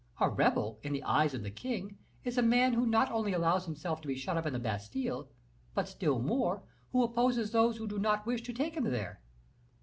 [0.19, 3.65] "A rebel, in the eyes of the king, is a man who not only allows
[3.65, 5.29] himself to be shut up in the Bastile,
[5.75, 9.21] but still more, who opposes those who do not wish to take him there."